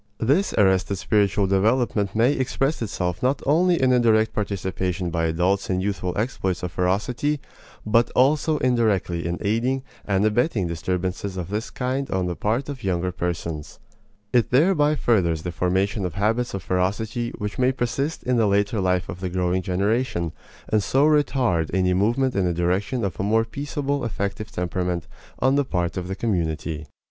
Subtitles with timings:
[0.17, 5.69] This arrested spiritual development may express itself not only in a direct participation by adults
[5.69, 7.39] in youthful exploits of ferocity,
[7.85, 12.83] but also indirectly in aiding and abetting disturbances of this kind on the part of
[12.83, 13.77] younger persons.
[14.33, 18.81] It thereby furthers the formation of habits of ferocity which may persist in the later
[18.81, 20.31] life of the growing generation,
[20.67, 25.05] and so retard any movement in the direction of a more peaceable effective temperament
[25.37, 26.87] on the part of the community.